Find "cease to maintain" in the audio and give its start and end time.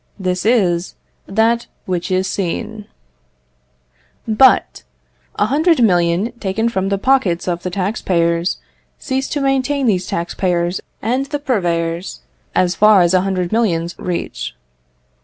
8.97-9.85